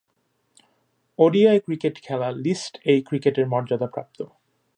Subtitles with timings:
[1.19, 4.19] ODI cricket খেলা list A ক্রিকেটের মর্যাদাপ্রাপ্ত।